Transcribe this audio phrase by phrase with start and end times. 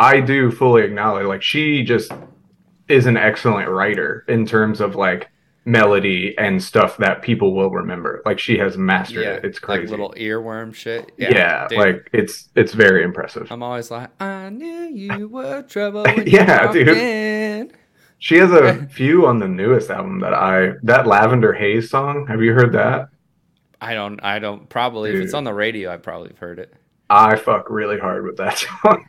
[0.00, 2.10] I do fully acknowledge like she just
[2.88, 5.28] is an excellent writer in terms of like
[5.66, 8.22] melody and stuff that people will remember.
[8.24, 9.44] Like she has mastered Yeah, it.
[9.44, 9.82] It's crazy.
[9.82, 11.12] Like little earworm shit.
[11.18, 11.78] yeah, dude.
[11.78, 13.46] like it's it's very impressive.
[13.52, 16.06] I'm always like, I knew you were trouble.
[16.08, 16.88] Yeah, dude.
[16.88, 17.72] in."
[18.18, 22.26] She has a few on the newest album that I that Lavender Haze song.
[22.28, 23.08] Have you heard that?
[23.82, 24.18] I don't.
[24.22, 24.68] I don't.
[24.68, 26.72] Probably if it's on the radio, I probably have heard it.
[27.08, 29.06] I fuck really hard with that song.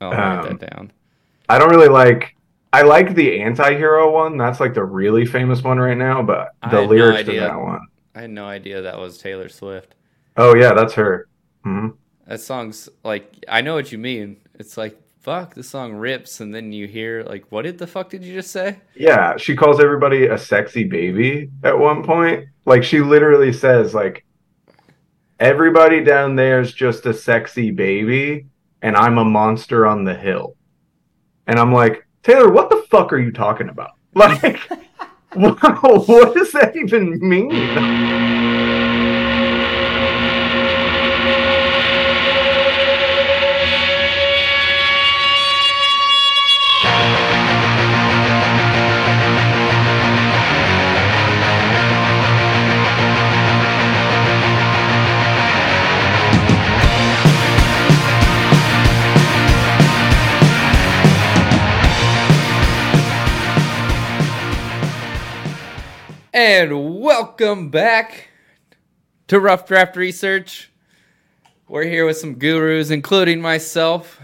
[0.00, 0.92] I'll write Um, that down.
[1.48, 2.34] I don't really like.
[2.72, 4.36] I like the anti-hero one.
[4.36, 6.22] That's like the really famous one right now.
[6.22, 7.80] But the had no lyrics to that one.
[8.14, 9.94] I had no idea that was Taylor Swift.
[10.36, 11.28] Oh yeah, that's her.
[11.64, 11.88] hmm
[12.26, 14.38] That song's like I know what you mean.
[14.54, 18.10] It's like fuck, this song rips, and then you hear like, what did the fuck
[18.10, 18.78] did you just say?
[18.94, 22.48] Yeah, she calls everybody a sexy baby at one point.
[22.66, 24.24] Like she literally says like
[25.40, 28.46] everybody down there's just a sexy baby
[28.82, 30.56] and I'm a monster on the hill.
[31.46, 34.58] And I'm like, "Taylor, what the fuck are you talking about?" Like
[35.34, 35.62] what,
[36.08, 37.50] what does that even mean?
[66.40, 68.28] And welcome back
[69.26, 70.70] to Rough Draft Research.
[71.66, 74.20] We're here with some gurus, including myself,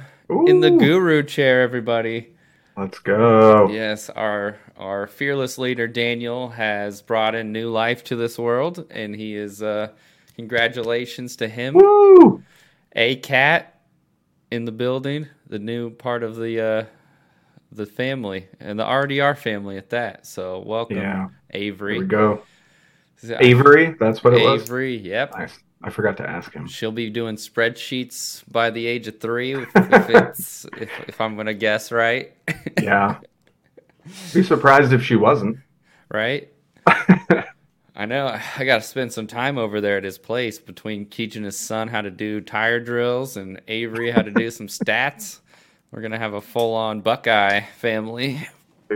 [0.46, 1.62] in the guru chair.
[1.62, 2.36] Everybody.
[2.76, 3.68] Let's go.
[3.68, 9.12] Yes, our our fearless leader Daniel has brought in new life to this world, and
[9.16, 9.60] he is.
[9.60, 9.88] Uh,
[10.36, 11.74] congratulations to him.
[11.74, 12.44] Woo!
[12.94, 13.80] A cat
[14.52, 16.84] in the building, the new part of the uh,
[17.72, 20.26] the family and the RDR family at that.
[20.28, 21.28] So welcome, Yeah.
[21.54, 21.94] Avery.
[21.94, 22.42] Here we go.
[23.40, 24.62] Avery, that's what it was.
[24.64, 25.32] Avery, yep.
[25.36, 25.58] Nice.
[25.82, 26.66] I forgot to ask him.
[26.66, 31.36] She'll be doing spreadsheets by the age of three, if, if it's if, if I'm
[31.36, 32.32] gonna guess right,
[32.80, 33.18] Yeah.
[34.34, 35.56] Be surprised if she wasn't.
[36.10, 36.50] right?
[37.96, 38.26] I know.
[38.58, 41.88] I got to spend some time over there at his place between teaching his son
[41.88, 45.40] how to do tire drills and Avery how to do some stats.
[45.90, 48.46] We're gonna have a full-on Buckeye family.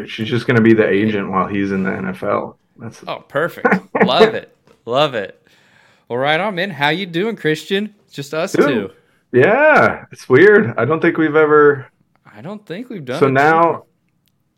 [0.06, 2.56] She's just going to be the agent while he's in the NFL.
[2.78, 3.66] That's Oh, perfect.
[4.04, 4.56] Love it.
[4.84, 5.42] Love it.
[6.08, 6.70] Well, right on, man.
[6.70, 7.94] How you doing, Christian?
[8.04, 8.66] It's just us Dude.
[8.68, 8.90] two.
[9.32, 10.04] yeah.
[10.12, 10.74] It's weird.
[10.78, 11.88] I don't think we've ever.
[12.24, 13.18] I don't think we've done.
[13.20, 13.84] So now,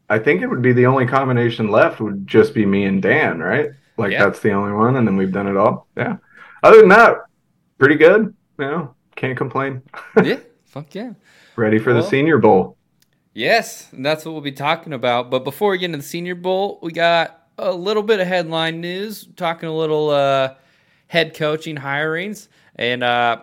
[0.09, 3.39] I think it would be the only combination left would just be me and Dan,
[3.39, 3.71] right?
[3.97, 4.25] Like Yeah.
[4.25, 5.89] that's the only one, and then we've done it all.
[5.97, 6.17] Yeah.
[6.63, 7.17] Other than that,
[7.79, 8.35] pretty good.
[8.59, 9.83] You know, can't complain.
[10.23, 11.13] yeah, fuck yeah.
[11.57, 12.77] Ready for the Senior Bowl.
[13.33, 15.31] Yes, and that's what we'll be talking about.
[15.31, 18.81] But before we get into the Senior Bowl, we got a little bit of headline
[18.81, 20.55] news, talking a little uh,
[21.07, 22.49] head coaching hirings.
[22.77, 23.43] And uh,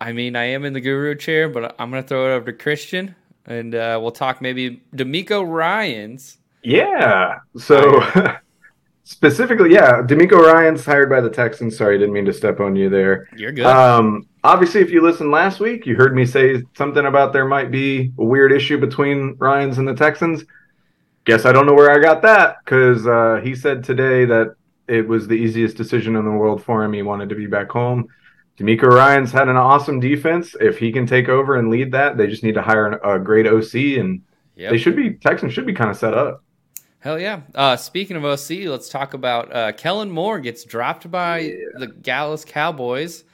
[0.00, 2.50] I mean, I am in the guru chair, but I'm going to throw it over
[2.50, 3.14] to Christian,
[3.46, 6.38] and uh, we'll talk maybe DeMeco Ryans.
[6.62, 7.38] Yeah.
[7.56, 8.02] So
[9.04, 11.76] specifically, yeah, DeMeco Ryan's hired by the Texans.
[11.76, 13.28] Sorry, I didn't mean to step on you there.
[13.36, 13.66] You're good.
[13.66, 17.70] Um, obviously, if you listened last week, you heard me say something about there might
[17.70, 20.44] be a weird issue between Ryans and the Texans.
[21.24, 24.54] Guess I don't know where I got that because uh, he said today that
[24.88, 26.92] it was the easiest decision in the world for him.
[26.92, 28.08] He wanted to be back home.
[28.58, 30.54] DeMeco Ryan's had an awesome defense.
[30.60, 33.18] If he can take over and lead that, they just need to hire an, a
[33.18, 34.22] great OC, and
[34.60, 34.70] Yep.
[34.72, 36.42] they should be Texans should be kind of set up.
[36.98, 37.40] Hell yeah.
[37.54, 42.44] Uh, speaking of OC, let's talk about uh, Kellen Moore gets dropped by the Dallas
[42.44, 43.24] Cowboys.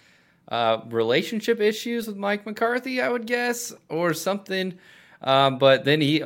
[0.48, 4.74] Uh, relationship issues with Mike McCarthy, I would guess, or something.
[5.22, 6.22] Um, but then he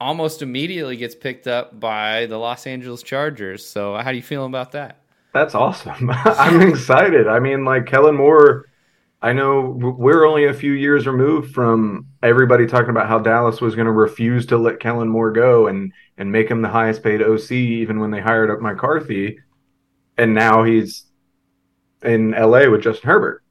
[0.00, 3.64] almost immediately gets picked up by the Los Angeles Chargers.
[3.64, 4.98] So, how do you feel about that?
[5.32, 6.10] That's awesome.
[6.24, 7.26] I'm excited.
[7.26, 8.66] I mean, like Kellen Moore,
[9.22, 13.74] I know we're only a few years removed from everybody talking about how Dallas was
[13.74, 17.22] going to refuse to let Kellen Moore go and and make him the highest paid
[17.22, 19.38] OC even when they hired up McCarthy.
[20.18, 21.06] And now he's
[22.02, 23.42] in LA with Justin Herbert.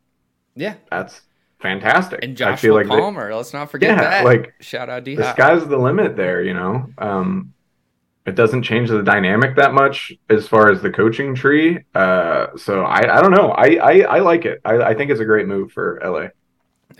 [0.56, 0.76] Yeah.
[0.92, 1.22] That's
[1.60, 2.20] fantastic.
[2.24, 3.34] And Joshua like they- Palmer.
[3.34, 4.26] let's not forget Yeah, that.
[4.26, 6.90] like, Shout out D the sky's the limit there, you know.
[6.98, 7.54] Um,
[8.26, 11.80] it doesn't change the dynamic that much as far as the coaching tree.
[11.94, 13.52] Uh, so I, I don't know.
[13.52, 14.62] I, I, I like it.
[14.64, 16.28] I, I think it's a great move for LA.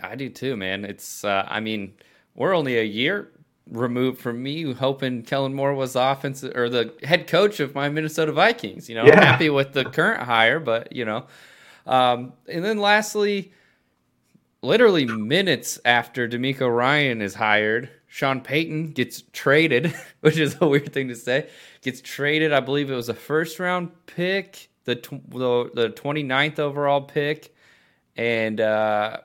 [0.02, 0.84] I do too, man.
[0.84, 1.94] It's, uh, I mean,
[2.34, 3.30] we're only a year
[3.70, 7.88] removed from me hoping Kellen Moore was the offensive or the head coach of my
[7.88, 8.90] Minnesota Vikings.
[8.90, 9.24] You know, I'm Yeah.
[9.24, 11.26] happy with the current hire, but you know.
[11.86, 13.52] Um, and then lastly,
[14.62, 20.92] literally minutes after DeMeco Ryan is hired, Sean Payton gets traded, which is a weird
[20.92, 21.48] thing to say.
[21.82, 26.58] Gets traded, I believe it was a first round pick, the tw- the, the 29th
[26.58, 27.54] overall pick,
[28.16, 29.18] and uh,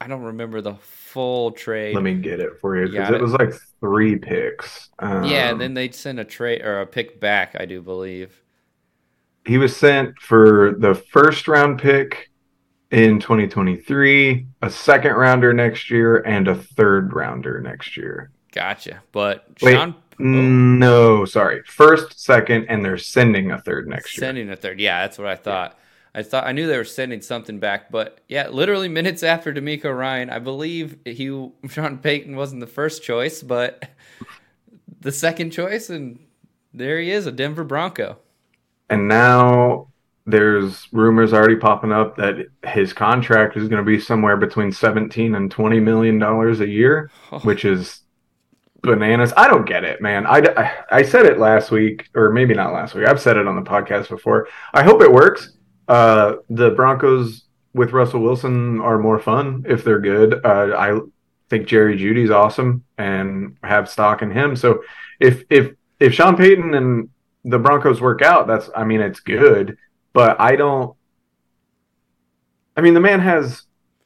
[0.00, 1.94] I don't remember the full trade.
[1.94, 3.22] Let me get it for you because it it?
[3.22, 4.90] was like three picks.
[4.98, 8.43] Um, yeah, and then they'd send a trade or a pick back, I do believe.
[9.46, 12.30] He was sent for the first round pick
[12.90, 18.30] in 2023, a second rounder next year, and a third rounder next year.
[18.52, 19.02] Gotcha.
[19.12, 20.00] But Wait, Sean oh.
[20.18, 24.26] No, sorry, first, second, and they're sending a third next year.
[24.26, 24.78] sending a third.
[24.78, 25.78] Yeah, that's what I thought.
[26.14, 29.96] I thought I knew they were sending something back, but yeah, literally minutes after DeMeco
[29.96, 33.88] Ryan, I believe he Sean Payton wasn't the first choice, but
[35.00, 36.20] the second choice, and
[36.72, 38.18] there he is, a Denver Bronco.
[38.88, 39.88] And now
[40.26, 45.34] there's rumors already popping up that his contract is going to be somewhere between 17
[45.34, 47.10] and 20 million dollars a year,
[47.42, 48.00] which is
[48.82, 49.32] bananas.
[49.36, 50.26] I don't get it, man.
[50.26, 53.06] I, I, I said it last week, or maybe not last week.
[53.06, 54.48] I've said it on the podcast before.
[54.72, 55.56] I hope it works.
[55.88, 57.44] Uh, the Broncos
[57.74, 60.40] with Russell Wilson are more fun if they're good.
[60.44, 60.98] Uh, I
[61.50, 64.56] think Jerry Jeudy's awesome and have stock in him.
[64.56, 64.82] So
[65.20, 67.08] if if if Sean Payton and
[67.44, 69.76] the Broncos work out, that's I mean it's good,
[70.12, 70.96] but I don't.
[72.76, 73.62] I mean the man has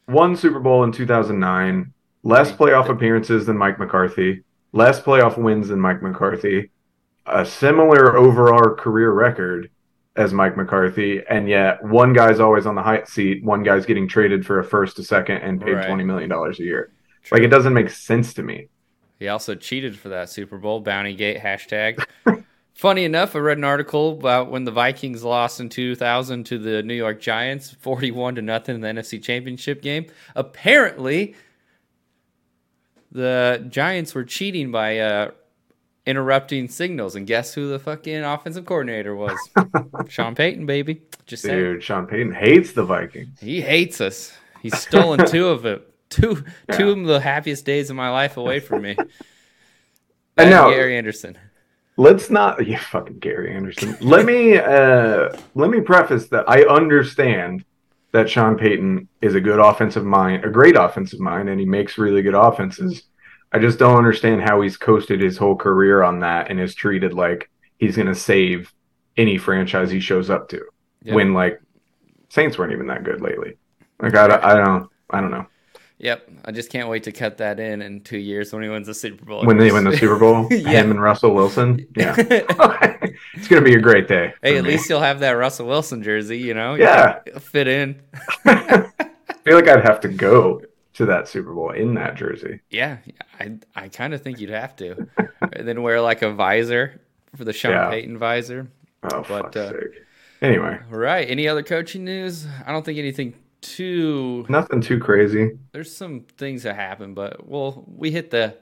[0.06, 1.92] one Super Bowl in 2009,
[2.22, 4.42] less playoff appearances than Mike McCarthy,
[4.72, 6.70] less playoff wins than Mike McCarthy,
[7.26, 9.70] a similar overall career record
[10.16, 14.08] as Mike McCarthy, and yet one guy's always on the hot seat, one guy's getting
[14.08, 15.86] traded for a first, a second, and paid Right.
[15.86, 16.90] twenty million dollars a year.
[17.30, 18.68] Like it doesn't make sense to me.
[19.18, 22.04] He also cheated for that Super Bowl, bounty gate hashtag.
[22.78, 26.80] Funny enough, I read an article about when the Vikings lost in 2000 to the
[26.84, 30.06] New York Giants, 41 to nothing in the NFC Championship game.
[30.36, 31.34] Apparently,
[33.10, 35.32] the Giants were cheating by uh,
[36.06, 39.36] interrupting signals, and guess who the fucking offensive coordinator was?
[40.08, 41.02] Sean Payton, baby.
[41.26, 41.58] Just saying.
[41.58, 43.40] Dude, Sean Payton hates the Vikings.
[43.40, 44.32] He hates us.
[44.62, 45.84] He's stolen two of it.
[46.10, 48.96] Two, two of the happiest days of my life away from me.
[50.38, 50.70] I know.
[50.70, 51.36] Gary Anderson.
[51.98, 53.98] Let's not you fucking Gary Anderson.
[54.00, 57.64] Let me uh let me preface that I understand
[58.12, 61.98] that Sean Payton is a good offensive mind, a great offensive mind, and he makes
[61.98, 63.02] really good offenses.
[63.52, 67.12] I just don't understand how he's coasted his whole career on that and is treated
[67.12, 68.72] like he's gonna save
[69.16, 70.64] any franchise he shows up to.
[71.02, 71.14] Yep.
[71.14, 71.60] When like
[72.30, 73.58] Saints weren't even that good lately.
[74.00, 75.46] Like I, I don't I don't know.
[76.00, 78.86] Yep, I just can't wait to cut that in in two years when he wins
[78.86, 79.44] the Super Bowl.
[79.44, 80.68] When they win the Super Bowl, Yeah.
[80.70, 81.86] him and Russell Wilson.
[81.96, 82.14] Yeah.
[82.18, 84.32] it's gonna be a great day.
[84.42, 84.70] hey, at me.
[84.70, 86.38] least you'll have that Russell Wilson jersey.
[86.38, 87.18] You know, Yeah.
[87.26, 88.00] can fit in.
[88.44, 88.86] I
[89.44, 90.62] feel like I'd have to go
[90.94, 92.60] to that Super Bowl in that jersey.
[92.70, 92.98] Yeah,
[93.40, 95.08] I I kind of think you'd have to,
[95.52, 97.00] and then wear like a visor
[97.36, 97.90] for the Sean Yeah.
[97.90, 98.68] Payton visor.
[99.04, 100.02] Oh, But, fuck's uh, sake.
[100.42, 101.28] Anyway, right.
[101.28, 102.46] Any other coaching news?
[102.66, 105.58] I don't think anything too nothing too crazy.
[105.72, 108.56] there's some things that happen, but well, we hit the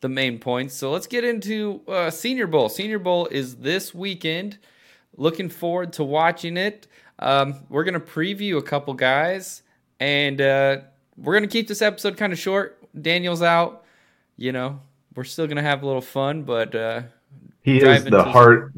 [0.00, 0.74] the main points.
[0.74, 2.68] So let's get into uh, Senior Bowl.
[2.68, 4.58] Senior Bowl is this weekend.
[5.16, 6.86] Looking forward to watching it.
[7.18, 9.62] Um, we're gonna preview a couple guys,
[10.00, 10.78] and uh,
[11.16, 12.82] we're gonna keep this episode kind of short.
[13.00, 13.84] Daniel's out.
[14.36, 14.80] You know,
[15.14, 17.02] we're still gonna have a little fun, but uh,
[17.62, 18.72] He is the heart,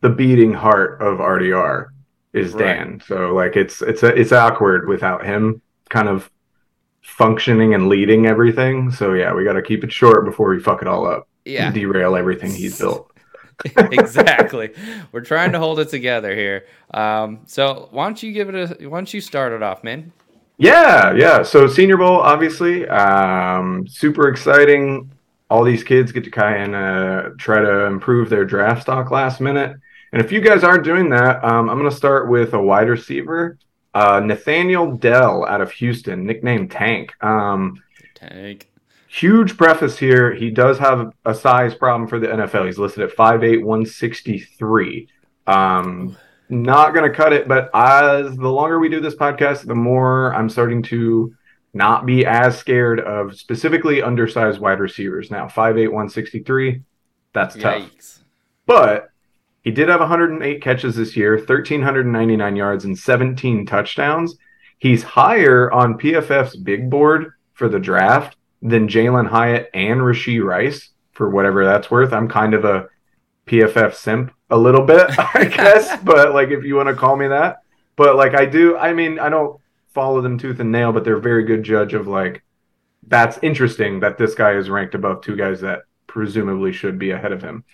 [0.00, 1.88] the beating heart of RDR
[2.32, 2.76] is Right.
[2.76, 3.02] Dan.
[3.06, 6.30] So like it's it's a, it's awkward without him kind of
[7.02, 8.90] functioning and leading everything.
[8.90, 11.26] So yeah, we got to keep it short before we fuck it all up.
[11.44, 13.10] yeah, and derail everything he's built.
[13.76, 14.72] exactly.
[15.12, 16.66] We're trying to hold it together here.
[16.92, 18.88] Um, so why don't you give it a?
[18.88, 20.12] Why don't you start it off, man?
[20.58, 21.42] Yeah, yeah.
[21.42, 25.10] So Senior Bowl, obviously, um, super exciting.
[25.50, 29.76] All these kids get to kind of try to improve their draft stock last minute.
[30.12, 32.88] And if you guys aren't doing that, um, I'm going to start with a wide
[32.88, 33.58] receiver,
[33.94, 37.12] uh, Nathaniel Dell out of Houston, nicknamed Tank.
[37.22, 37.82] Um,
[38.14, 38.70] Tank.
[39.08, 40.32] huge preface here.
[40.34, 42.66] He does have a size problem for the NFL.
[42.66, 45.08] He's listed at 5'8, 163.
[45.46, 46.16] Um,
[46.48, 50.34] not going to cut it, but as the longer we do this podcast, the more
[50.34, 51.34] I'm starting to
[51.74, 55.30] not be as scared of specifically undersized wide receivers.
[55.30, 56.82] Now, 5'8, 163,
[57.32, 57.82] that's tough.
[58.66, 59.10] But
[59.68, 64.34] he did have 108 catches this year, 1,399 yards, and 17 touchdowns.
[64.78, 70.92] He's higher on PFF's big board for the draft than Jalin Hyatt and Rashee Rice,
[71.12, 72.14] for whatever that's worth.
[72.14, 72.88] I'm kind of a
[73.44, 77.28] PFF simp a little bit, I guess, but like if you want to call me
[77.28, 77.58] that.
[77.94, 79.60] But like I do, I mean, I don't
[79.92, 82.42] follow them tooth and nail, but they're a very good judge of like
[83.06, 87.32] that's interesting that this guy is ranked above two guys that presumably should be ahead
[87.32, 87.64] of him.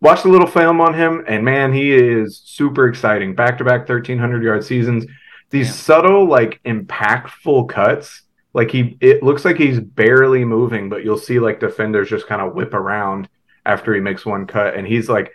[0.00, 3.34] Watched a little film on him, and man, he is super exciting.
[3.34, 5.06] Back to back 1,300 yard seasons.
[5.50, 5.72] These yeah.
[5.72, 8.22] subtle, like impactful cuts.
[8.52, 12.42] Like he, it looks like he's barely moving, but you'll see like defenders just kind
[12.42, 13.28] of whip around
[13.64, 15.32] after he makes one cut, and he's like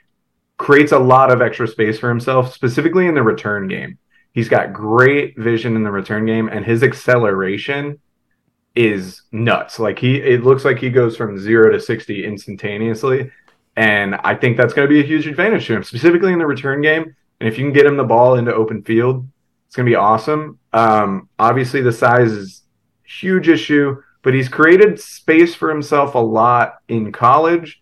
[0.58, 3.98] creates a lot of extra space for himself, specifically in the return game.
[4.32, 8.00] He's got great vision in the return game, and his acceleration
[8.76, 9.80] is nuts.
[9.80, 13.32] Like he, it looks like he goes from zero to sixty instantaneously,
[13.76, 16.46] and I think that's going to be a huge advantage to him, specifically in the
[16.46, 17.16] return game.
[17.40, 19.28] And if you can get him the ball into open field,
[19.68, 20.60] it's going to be awesome.
[20.74, 22.64] Um, obviously, the size is
[23.04, 27.82] huge issue, but he's created space for himself a lot in college.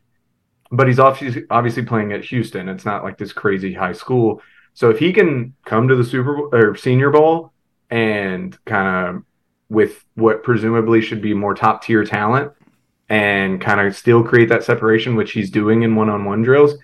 [0.72, 2.70] But he's obviously obviously playing at Houston.
[2.70, 4.42] It's not like this crazy high school.
[4.76, 7.52] So if he can come to the Super Bowl or Senior Bowl
[7.90, 9.24] and kind of
[9.70, 12.52] with what presumably should be more top tier talent
[13.10, 16.76] and kind of still create that separation, which he's doing in one on one drills.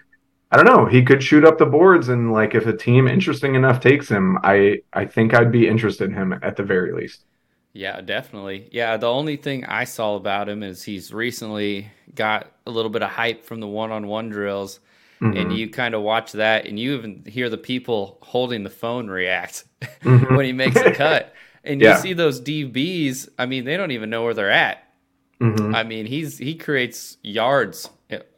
[0.52, 0.86] I don't know.
[0.86, 4.38] He could shoot up the boards, and like if a team interesting enough takes him,
[4.44, 7.26] I I think I'd be interested in him at the very least.
[7.74, 8.70] Yeah, definitely.
[8.72, 13.04] Yeah, the only thing I saw about him is he's recently got a little bit
[13.04, 14.80] of hype from the one on one drills.
[15.22, 15.38] Mm-hmm.
[15.38, 19.08] And you kind of watch that, and you even hear the people holding the phone
[19.08, 20.36] react mm-hmm.
[20.36, 21.34] when he makes a cut.
[21.68, 21.96] And yeah.
[21.96, 23.28] you see those DBs.
[23.40, 24.85] I mean, they don't even know where they're at.
[25.42, 25.76] Mm-hmm.
[25.76, 27.90] I mean, he's he creates yards,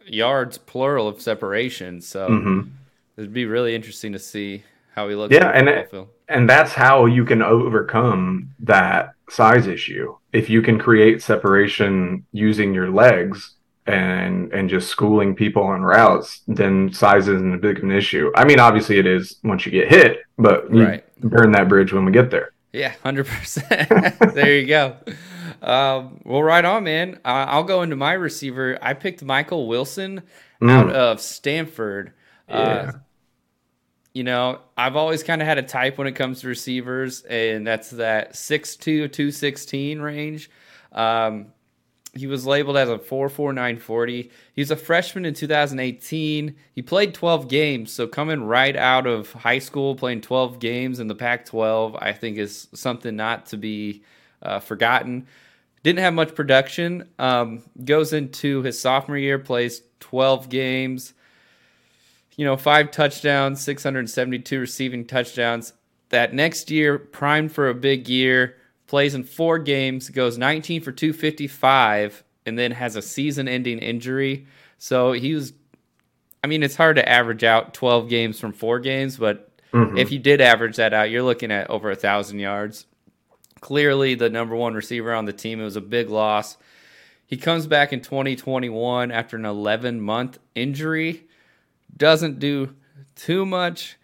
[0.05, 2.01] yards plural of separation.
[2.01, 2.69] So mm-hmm.
[3.17, 4.63] it'd be really interesting to see
[4.93, 5.33] how he looks.
[5.33, 5.93] Yeah, and it,
[6.27, 10.15] and that's how you can overcome that size issue.
[10.33, 16.41] If you can create separation using your legs and and just schooling people on routes,
[16.47, 18.31] then size isn't a big of an issue.
[18.35, 21.03] I mean, obviously it is once you get hit, but right.
[21.21, 22.53] burn that bridge when we get there.
[22.73, 23.89] Yeah, hundred percent.
[24.33, 24.97] There you go.
[25.61, 27.19] Um, well, right on, man.
[27.25, 28.77] Uh, I'll go into my receiver.
[28.81, 30.23] I picked Michael Wilson
[30.61, 30.71] mm.
[30.71, 32.13] out of Stanford.
[32.49, 32.63] Uh, yeah.
[32.63, 32.91] Uh,
[34.13, 37.67] you know, I've always kind of had a type when it comes to receivers, and
[37.67, 40.49] that's that 6'2", 216 range.
[40.91, 41.53] Um,
[42.15, 44.31] he was labeled as a 44940.
[44.53, 46.55] He was a freshman in 2018.
[46.73, 51.07] He played 12 games, so coming right out of high school, playing 12 games in
[51.07, 54.03] the Pac 12, I think is something not to be
[54.41, 55.27] uh, forgotten.
[55.83, 57.09] Didn't have much production.
[57.19, 61.13] Um, goes into his sophomore year, plays 12 games,
[62.35, 65.73] you know, five touchdowns, 672 receiving touchdowns.
[66.09, 68.55] That next year, primed for a big year
[68.87, 74.47] plays in four games, goes 19 for 255, and then has a season ending injury.
[74.77, 75.53] So he was,
[76.43, 79.97] I mean, it's hard to average out 12 games from four games, but mm-hmm.
[79.97, 82.85] if you did average that out, you're looking at over a thousand yards.
[83.59, 85.59] Clearly, the number one receiver on the team.
[85.59, 86.57] It was a big loss.
[87.25, 91.25] He comes back in 2021 after an 11 month injury.
[91.95, 92.75] Doesn't do
[93.15, 93.97] too much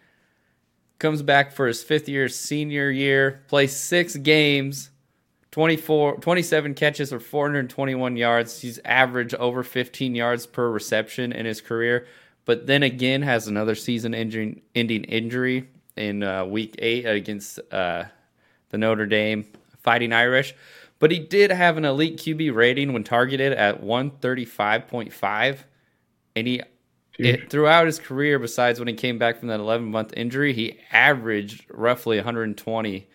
[1.04, 4.90] comes back for his fifth year senior year, plays six games,
[5.50, 8.60] 24, 27 catches for 421 yards.
[8.60, 12.06] He's averaged over 15 yards per reception in his career,
[12.46, 18.04] but then again has another season ending, injury in uh, week eight against uh,
[18.74, 19.46] the Notre Dame
[19.78, 20.52] Fighting Irish.
[20.98, 25.58] But he did have an elite QB rating when targeted at 135.5,
[26.34, 26.62] and he
[27.16, 30.80] it, throughout his career, besides when he came back from that 11 month injury, he
[30.90, 33.06] averaged roughly 120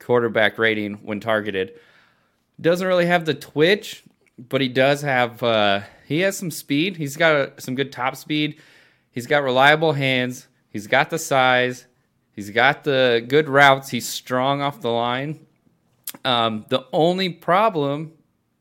[0.00, 1.74] quarterback rating when targeted.
[2.60, 4.02] Doesn't really have the twitch,
[4.36, 6.96] but he does have uh, he has some speed.
[6.96, 8.58] He's got a, some good top speed.
[9.12, 10.48] He's got reliable hands.
[10.70, 11.86] He's got the size.
[12.40, 13.90] He's got the good routes.
[13.90, 15.44] He's strong off the line.
[16.24, 18.12] Um, the only problem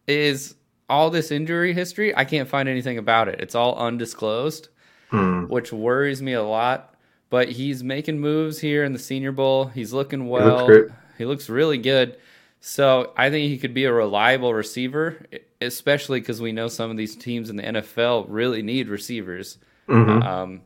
[0.05, 0.55] is
[0.89, 3.39] all this injury history, I can't find anything about it.
[3.39, 4.67] It's all undisclosed,
[5.11, 5.43] hmm.
[5.43, 6.93] which worries me a lot.
[7.29, 9.67] But he's making moves here in the Senior Bowl.
[9.67, 10.67] He's looking well.
[10.67, 12.17] He looks, he looks really good.
[12.59, 15.25] So I think he could be a reliable receiver,
[15.61, 19.57] especially because we know some of these teams in the NFL really need receivers.
[19.87, 20.27] Mm-hmm.
[20.27, 20.61] Um,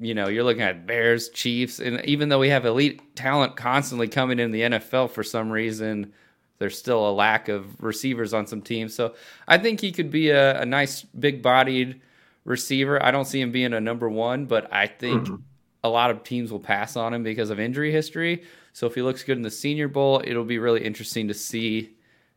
[0.00, 4.08] you know, you're looking at Bears, Chiefs, and even though we have elite talent constantly
[4.08, 6.14] coming in the NFL for some reason,
[6.58, 8.94] there's still a lack of receivers on some teams.
[8.94, 9.14] So
[9.46, 12.00] I think he could be a, a nice big bodied
[12.44, 13.02] receiver.
[13.02, 15.36] I don't see him being a number one, but I think mm-hmm.
[15.84, 18.44] a lot of teams will pass on him because of injury history.
[18.72, 21.94] So if he looks good in the Senior Bowl, it'll be really interesting to see,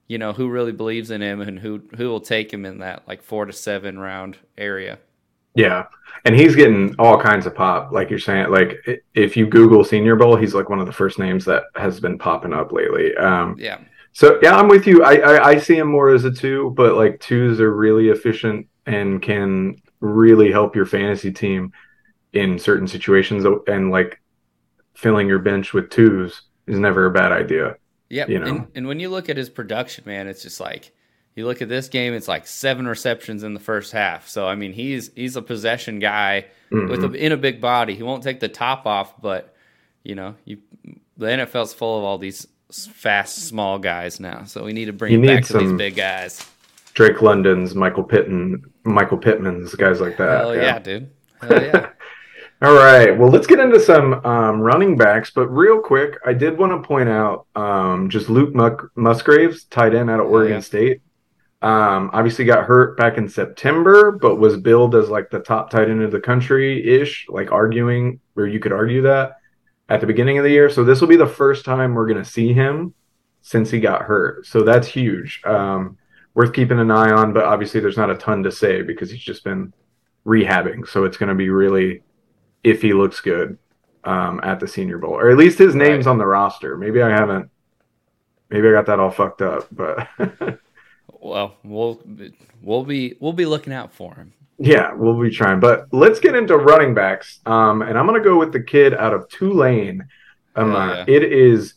[0.08, 3.08] you know, who really believes in him and who who will take him in that
[3.08, 5.00] like four to seven round area.
[5.56, 5.86] Yeah.
[6.26, 8.50] And he's getting all kinds of pop, like you're saying.
[8.50, 12.00] Like if you Google Senior Bowl, he's like one of the first names that has
[12.00, 13.16] been popping up lately.
[13.18, 13.80] Um, yeah.
[14.14, 15.04] So yeah, I'm with you.
[15.04, 18.68] I, I, I see him more as a two, but like twos are really efficient
[18.86, 21.74] and can really help your fantasy team
[22.32, 23.44] in certain situations.
[23.68, 24.22] And like
[24.94, 27.76] filling your bench with twos is never a bad idea.
[28.10, 28.46] Yeah, you know?
[28.46, 30.94] and, and when you look at his production, man, it's just like
[31.36, 32.13] you look at this game.
[32.13, 34.28] It's like seven receptions in the first half.
[34.28, 36.90] So I mean, he's he's a possession guy mm-hmm.
[36.90, 37.96] with a, in a big body.
[37.96, 39.56] He won't take the top off, but
[40.04, 40.60] you know, you
[41.18, 44.44] the NFL's full of all these fast, small guys now.
[44.46, 46.46] So we need to bring it back to these big guys.
[46.94, 50.42] Drake London's, Michael Pittman, Michael Pittman's, guys like that.
[50.42, 51.10] Hell yeah, yeah dude.
[51.42, 51.90] Hell yeah.
[52.62, 53.18] All right.
[53.18, 55.32] Well, let's get into some um, running backs.
[55.32, 59.94] But real quick, I did want to point out um, just Luke Muck- Musgraves, tight
[59.94, 60.62] end out of Oregon yeah.
[60.62, 61.02] State.
[61.63, 65.89] Um, obviously got hurt back in September, but was billed as like the top tight
[65.89, 69.38] end of the country ish, like arguing, or you could argue that
[69.88, 70.70] at the beginning of the year.
[70.70, 72.93] So this will be the first time we're going to see him
[73.43, 74.46] since he got hurt.
[74.46, 75.41] So that's huge.
[75.46, 75.98] Um,
[76.34, 79.24] worth keeping an eye on, but obviously there's not a ton to say because he's
[79.24, 79.72] just been
[80.25, 80.86] rehabbing.
[80.86, 82.03] So it's going to be really
[82.62, 83.58] if he looks good
[84.03, 86.12] um, at the Senior Bowl, or at least his name's right.
[86.12, 86.75] on the roster.
[86.75, 87.50] Maybe I haven't.
[88.50, 90.10] Maybe I got that all fucked up, but.
[91.24, 92.01] well, we'll
[92.62, 94.34] we'll be we'll be looking out for him.
[94.60, 95.60] Yeah, we'll be trying.
[95.60, 97.39] But let's get into running backs.
[97.46, 100.08] Um, and I'm going to go with the kid out of Tulane.
[100.56, 101.06] Um, oh, yeah.
[101.08, 101.75] It is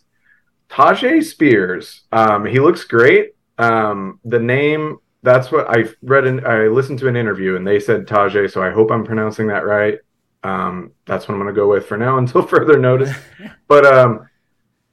[0.68, 2.02] Tyjae Spears.
[2.12, 3.34] Um, he looks great.
[3.58, 6.26] Um, the name, that's what I read.
[6.26, 9.46] and I listened to an interview and they said Tajay, so I hope I'm pronouncing
[9.48, 9.98] that right.
[10.42, 13.14] Um, that's what I'm going to go with for now until further notice.
[13.68, 14.28] but um,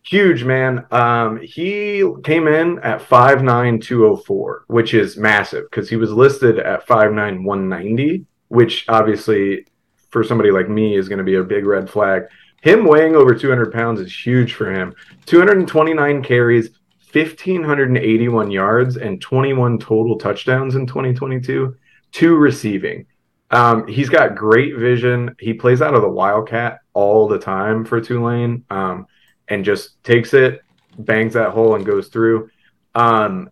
[0.03, 0.85] huge man.
[0.91, 5.95] Um, he came in at five nine two oh four, which is massive because he
[5.95, 9.65] was listed at five nine one ninety, which obviously
[10.09, 12.23] for somebody like me is going to be a big red flag.
[12.61, 14.93] Him weighing over 200 pounds is huge for him.
[15.25, 16.69] 229 carries,
[17.11, 21.75] 1,581 yards, and 21 total touchdowns in 2022,
[22.13, 23.05] two receiving.
[23.51, 25.35] Um, he's got great vision.
[25.39, 28.63] He plays out of the Wildcat all the time for Tulane.
[28.69, 29.07] Um,
[29.53, 30.61] and just takes it,
[30.97, 32.49] bangs that hole, and goes through.
[32.95, 33.49] Um,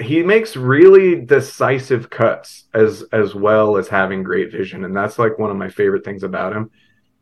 [0.00, 5.38] he makes really decisive cuts as as well as having great vision, and that's like
[5.38, 6.70] one of my favorite things about him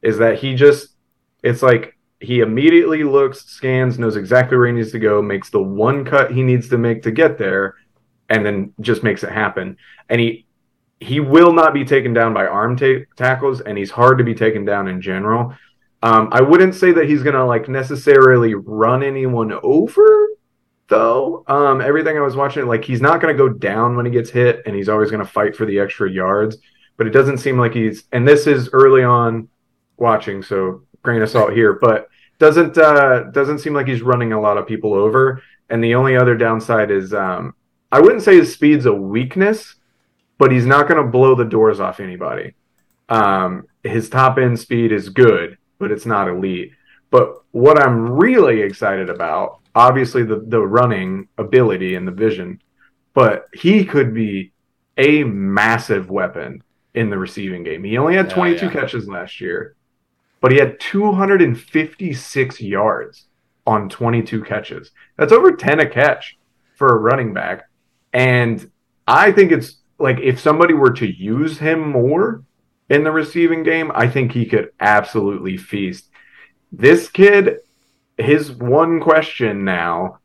[0.02, 0.96] is that he just
[1.42, 5.62] it's like he immediately looks, scans, knows exactly where he needs to go, makes the
[5.62, 7.74] one cut he needs to make to get there,
[8.28, 9.76] and then just makes it happen.
[10.08, 10.46] And he
[11.00, 14.34] he will not be taken down by arm ta- tackles, and he's hard to be
[14.34, 15.54] taken down in general.
[16.06, 20.28] Um, I wouldn't say that he's gonna like necessarily run anyone over,
[20.86, 21.42] though.
[21.48, 24.62] Um, everything I was watching, like he's not gonna go down when he gets hit,
[24.66, 26.58] and he's always gonna fight for the extra yards.
[26.96, 28.04] But it doesn't seem like he's.
[28.12, 29.48] And this is early on
[29.96, 31.72] watching, so grain of salt here.
[31.72, 35.42] But doesn't uh, doesn't seem like he's running a lot of people over.
[35.70, 37.52] And the only other downside is, um,
[37.90, 39.74] I wouldn't say his speed's a weakness,
[40.38, 42.54] but he's not to blow the doors off anybody.
[43.08, 46.72] Um, his top end speed is good but it's not elite.
[47.10, 52.60] But what I'm really excited about, obviously the the running ability and the vision,
[53.14, 54.52] but he could be
[54.96, 56.62] a massive weapon
[56.94, 57.84] in the receiving game.
[57.84, 58.72] He only had 22 yeah.
[58.72, 59.76] catches last year,
[60.40, 63.26] but he had 256 yards
[63.66, 64.90] on 22 catches.
[65.16, 66.38] That's over 10 a catch
[66.76, 67.68] for a running back.
[68.12, 68.70] And
[69.06, 72.42] I think it's like if somebody were to use him more,
[72.88, 76.10] in the receiving game, I think he could absolutely feast.
[76.72, 77.58] This kid,
[78.16, 80.18] his one question now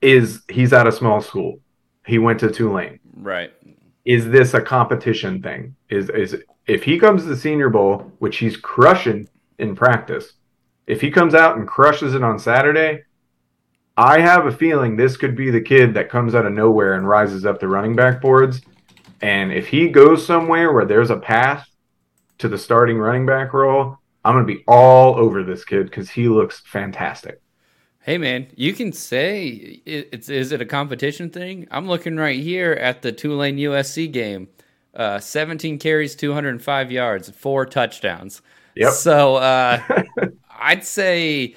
[0.00, 1.58] is he's at a small school.
[2.06, 3.00] He went to Tulane.
[3.14, 3.52] Right.
[4.04, 5.74] Is this a competition thing?
[5.90, 10.34] Is is if he comes to the Senior Bowl, which he's crushing in practice,
[10.86, 13.02] if he comes out and crushes it on Saturday,
[13.96, 17.08] I have a feeling this could be the kid that comes out of nowhere and
[17.08, 18.62] rises up the running back boards
[19.20, 21.66] and if he goes somewhere where there's a path
[22.38, 26.10] to the starting running back role, I'm going to be all over this kid because
[26.10, 27.40] he looks fantastic.
[28.00, 31.68] Hey man, you can say it's is it a competition thing?
[31.70, 34.48] I'm looking right here at the Tulane USC game.
[34.94, 38.40] Uh, 17 carries, 205 yards, four touchdowns.
[38.76, 38.92] Yep.
[38.92, 39.82] So uh,
[40.58, 41.54] I'd say,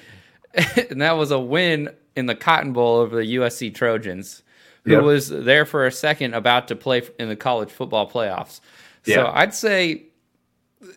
[0.90, 4.42] and that was a win in the Cotton Bowl over the USC Trojans
[4.84, 5.02] who yep.
[5.02, 8.60] was there for a second about to play in the college football playoffs.
[9.04, 9.30] So yeah.
[9.32, 10.06] I'd say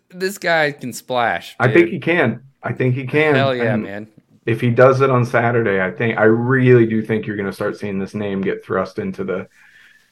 [0.09, 1.55] this guy can splash.
[1.59, 1.69] Dude.
[1.69, 2.43] I think he can.
[2.63, 3.35] I think he can.
[3.35, 4.07] Hell yeah, and man.
[4.45, 7.53] If he does it on Saturday, I think I really do think you're going to
[7.53, 9.47] start seeing this name get thrust into the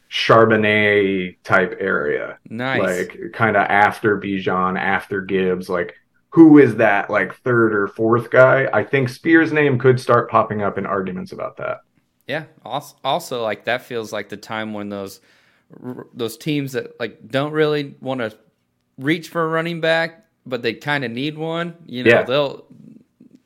[0.09, 2.37] Charbonnet type area.
[2.49, 2.81] Nice.
[2.81, 5.95] Like kind of after Bijan, after Gibbs, like
[6.29, 8.67] who is that like third or fourth guy?
[8.73, 11.81] I think Spears' name could start popping up in arguments about that.
[12.27, 12.45] Yeah.
[12.63, 15.19] Also, also like that feels like the time when those
[16.13, 18.37] those teams that like don't really want to
[18.97, 21.75] reach for a running back, but they kind of need one.
[21.85, 22.23] You know, yeah.
[22.23, 22.65] they'll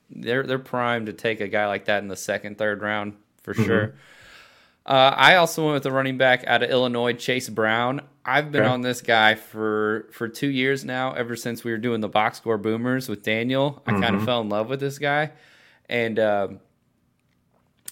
[0.09, 3.53] they're they're primed to take a guy like that in the second, third round for
[3.53, 3.63] mm-hmm.
[3.63, 3.95] sure.
[4.85, 8.01] Uh, I also went with a running back out of Illinois, Chase Brown.
[8.23, 8.71] I've been okay.
[8.71, 11.13] on this guy for for two years now.
[11.13, 14.01] Ever since we were doing the box score boomers with Daniel, I mm-hmm.
[14.01, 15.31] kind of fell in love with this guy.
[15.89, 16.47] And uh,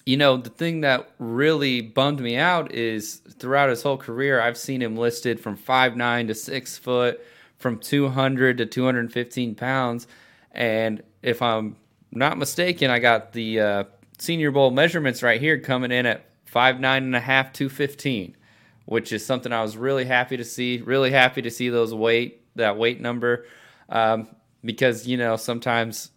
[0.06, 4.56] you know, the thing that really bummed me out is throughout his whole career, I've
[4.56, 7.20] seen him listed from five nine to six foot,
[7.58, 10.06] from two hundred to two hundred fifteen pounds.
[10.52, 11.76] And if I'm
[12.12, 13.84] not mistaken, I got the uh,
[14.18, 18.36] Senior Bowl measurements right here coming in at five nine and a half, two fifteen,
[18.84, 20.78] which is something I was really happy to see.
[20.82, 23.44] Really happy to see those weight that weight number,
[23.88, 24.28] um,
[24.64, 26.10] because you know sometimes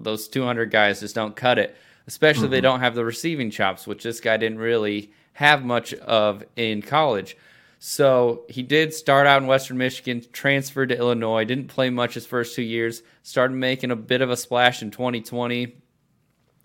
[0.00, 1.76] those 200 guys just don't cut it,
[2.08, 2.52] especially mm-hmm.
[2.52, 6.80] they don't have the receiving chops, which this guy didn't really have much of in
[6.82, 7.36] college.
[7.78, 12.26] So he did start out in Western Michigan, transferred to Illinois, didn't play much his
[12.26, 15.76] first two years, started making a bit of a splash in 2020,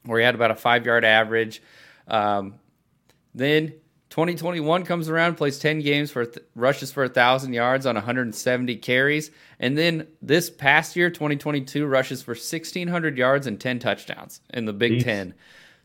[0.06, 1.62] where he had about a five yard average.
[2.08, 2.56] Um,
[3.36, 3.74] then
[4.14, 9.32] 2021 comes around, plays 10 games for th- rushes for 1,000 yards on 170 carries.
[9.60, 14.72] And then this past year, 2022, rushes for 1,600 yards and 10 touchdowns in the
[14.72, 15.04] Big Jeez.
[15.04, 15.34] Ten.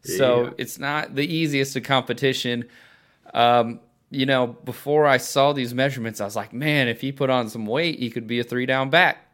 [0.03, 0.51] So yeah.
[0.59, 2.69] it's not the easiest of competition.
[3.33, 7.31] Um, you know, before I saw these measurements, I was like, man, if he put
[7.31, 9.27] on some weight, he could be a three down back.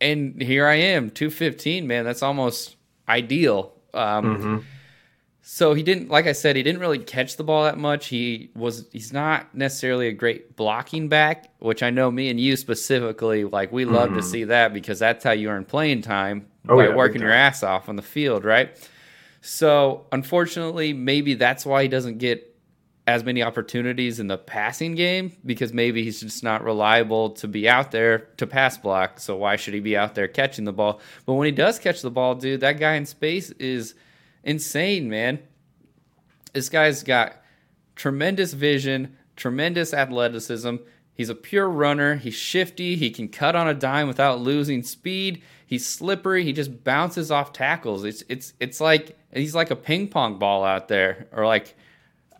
[0.00, 2.04] And here I am, 215, man.
[2.04, 2.76] That's almost
[3.08, 3.72] ideal.
[3.92, 4.58] Um, mm-hmm
[5.50, 8.08] so he didn't, like I said, he didn't really catch the ball that much.
[8.08, 12.54] He was, he's not necessarily a great blocking back, which I know me and you
[12.54, 14.16] specifically, like we love mm.
[14.16, 14.28] to mm-hmm.
[14.28, 17.62] see that because that's how you earn playing time oh, by yeah, working your ass
[17.62, 18.76] off on the field, right?
[19.40, 22.54] So unfortunately, maybe that's why he doesn't get
[23.06, 27.66] as many opportunities in the passing game because maybe he's just not reliable to be
[27.66, 29.18] out there to pass block.
[29.18, 31.00] So why should he be out there catching the ball?
[31.24, 33.94] But when he does catch the ball, dude, that guy in space is
[34.48, 35.40] insane, man.
[36.54, 37.42] This guy's got
[37.94, 40.76] tremendous vision, tremendous athleticism.
[41.14, 42.16] He's a pure runner.
[42.16, 42.96] He's shifty.
[42.96, 45.42] He can cut on a dime without losing speed.
[45.66, 46.44] He's slippery.
[46.44, 48.04] He just bounces off tackles.
[48.04, 51.76] It's it's it's like he's like a ping pong ball out there, or like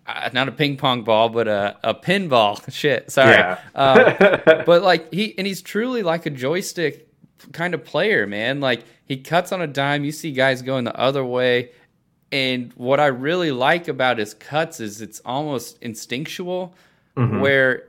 [0.07, 2.59] uh, not a ping pong ball, but a, a pinball.
[2.73, 3.33] Shit, sorry.
[3.33, 3.59] Yeah.
[3.75, 4.15] um,
[4.65, 7.09] but like he and he's truly like a joystick
[7.53, 8.61] kind of player, man.
[8.61, 10.05] Like he cuts on a dime.
[10.05, 11.71] You see guys going the other way.
[12.31, 16.75] And what I really like about his cuts is it's almost instinctual,
[17.17, 17.41] mm-hmm.
[17.41, 17.89] where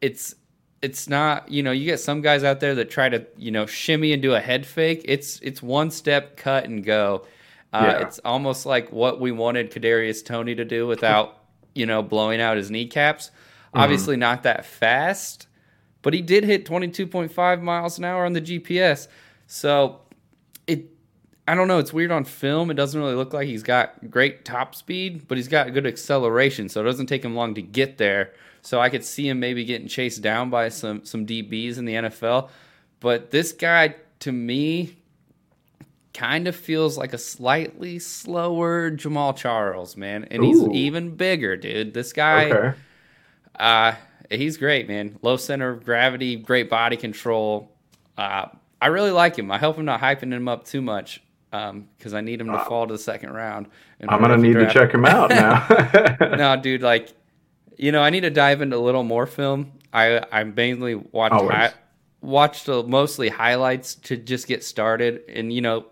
[0.00, 0.34] it's
[0.82, 3.66] it's not you know you get some guys out there that try to you know
[3.66, 5.02] shimmy and do a head fake.
[5.04, 7.26] It's it's one step cut and go.
[7.72, 8.06] Uh, yeah.
[8.06, 11.38] It's almost like what we wanted Kadarius Toney to do without
[11.74, 13.28] you know blowing out his kneecaps.
[13.28, 13.78] Mm-hmm.
[13.78, 15.46] Obviously not that fast,
[16.02, 19.08] but he did hit 22.5 miles an hour on the GPS.
[19.46, 20.00] So
[20.66, 20.86] it
[21.50, 21.80] I don't know.
[21.80, 22.70] It's weird on film.
[22.70, 26.68] It doesn't really look like he's got great top speed, but he's got good acceleration,
[26.68, 28.34] so it doesn't take him long to get there.
[28.62, 31.94] So I could see him maybe getting chased down by some some DBs in the
[31.94, 32.50] NFL.
[33.00, 34.98] But this guy, to me,
[36.14, 40.46] kind of feels like a slightly slower Jamaal Charles, man, and Ooh.
[40.46, 41.94] he's even bigger, dude.
[41.94, 42.78] This guy, okay.
[43.58, 43.94] uh,
[44.30, 45.18] he's great, man.
[45.20, 47.72] Low center of gravity, great body control.
[48.16, 48.46] Uh,
[48.80, 49.50] I really like him.
[49.50, 52.54] I hope I'm not hyping him up too much because um, I need him to
[52.54, 53.68] uh, fall to the second round.
[54.08, 54.72] I'm gonna need draft.
[54.72, 55.66] to check him out now.
[56.36, 57.12] no, dude, like
[57.76, 59.72] you know, I need to dive into a little more film.
[59.92, 61.72] I I mainly watched hi-
[62.20, 65.86] watched mostly highlights to just get started, and you know,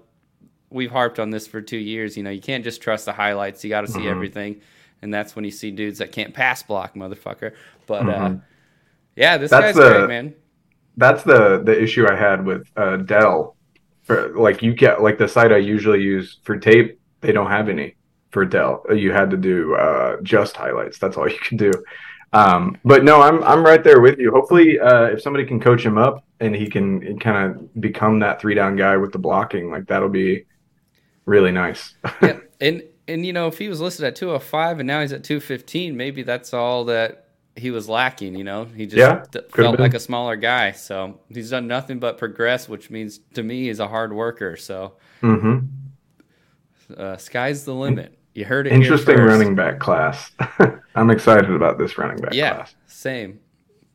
[0.71, 2.17] we've harped on this for two years.
[2.17, 4.09] You know, you can't just trust the highlights; you got to see mm-hmm.
[4.09, 4.61] everything,
[5.03, 7.55] and that's when you see dudes that can't pass block, motherfucker.
[7.87, 8.35] But uh, mm-hmm.
[8.37, 8.39] uh,
[9.17, 10.35] yeah, this that's guy's the, great, man.
[10.97, 13.57] That's the the issue I had with uh, Dell
[14.09, 17.69] for, like you get like the site I usually use for tape, they don't have
[17.69, 17.95] any
[18.31, 18.83] for Dell.
[18.93, 20.99] You had to do uh, just highlights.
[20.99, 21.73] That's all you can do.
[22.33, 24.31] Um, but no, I'm I'm right there with you.
[24.33, 28.41] Hopefully, uh, if somebody can coach him up and he can kind of become that
[28.41, 30.45] three down guy with the blocking, like that'll be
[31.25, 31.95] really nice.
[32.23, 35.25] yeah, and and you know if he was listed at 205 and now he's at
[35.25, 37.28] 215, maybe that's all that
[37.59, 38.35] he was lacking.
[38.35, 40.73] You know, he just yeah, felt like a smaller guy.
[40.73, 44.57] So he's done nothing but progress, which means to me he's a hard worker.
[44.57, 45.67] So mm-hmm.
[46.97, 48.19] uh, sky's the limit.
[48.35, 48.73] You heard it.
[48.73, 50.31] Interesting running back class.
[50.95, 52.75] I'm excited about this running back yeah, class.
[52.87, 53.41] same.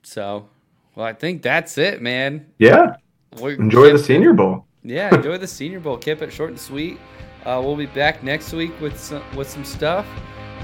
[0.03, 0.49] So,
[0.95, 2.47] well, I think that's it, man.
[2.59, 2.97] Yeah.
[3.39, 4.65] We're, Enjoy the Senior Bowl.
[4.83, 5.97] yeah, enjoy the Senior Bowl.
[5.97, 6.99] Keep it short and sweet.
[7.45, 10.05] Uh, we'll be back next week with some with some stuff.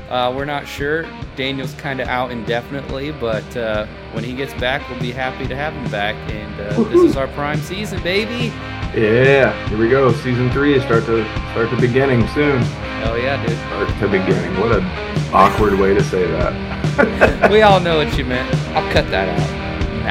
[0.10, 1.06] Uh, we're not sure.
[1.36, 5.56] Daniel's kind of out indefinitely, but uh, when he gets back, we'll be happy to
[5.56, 6.16] have him back.
[6.32, 8.52] And uh, this is our prime season, baby.
[8.96, 10.12] Yeah, here we go.
[10.12, 12.60] Season three start to start the beginning soon.
[13.04, 13.56] Hell yeah, dude.
[13.58, 14.60] Start to beginning.
[14.60, 14.84] What an
[15.32, 17.52] awkward way to say that.
[17.52, 18.52] we all know what you meant.
[18.76, 19.60] I'll cut that out.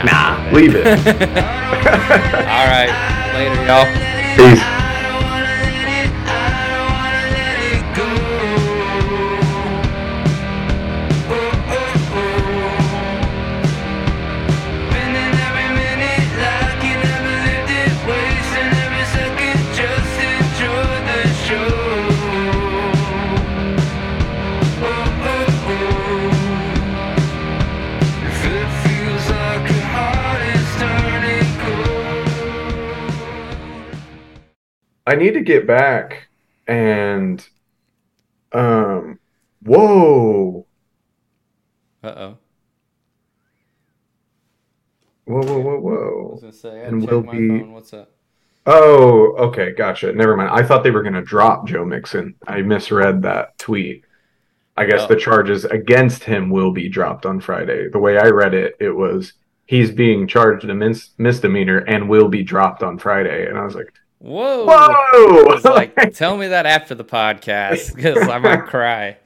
[0.07, 0.87] Nah, leave it.
[0.87, 2.89] all right,
[3.35, 3.85] later, y'all.
[4.37, 4.88] Peace.
[35.09, 36.29] I need to get back
[36.67, 37.47] and
[38.53, 39.19] um
[39.63, 40.67] whoa.
[42.05, 42.37] Uh-oh.
[45.25, 46.39] Whoa, whoa, whoa, I was whoa.
[46.43, 47.73] gonna say, I And we'll my be- phone.
[47.73, 48.11] What's up?
[48.67, 50.13] Oh, okay, gotcha.
[50.13, 50.51] Never mind.
[50.53, 52.35] I thought they were gonna drop Joe Mixon.
[52.47, 54.05] I misread that tweet.
[54.77, 55.07] I guess Oh.
[55.09, 57.89] the charges against him will be dropped on Friday.
[57.89, 59.33] The way I read it, it was
[59.67, 63.49] he's being charged a mis- misdemeanor and will be dropped on Friday.
[63.49, 64.67] And I was like, Whoa!
[64.69, 65.61] whoa!
[65.71, 69.17] Like, tell me that after the podcast because I might cry.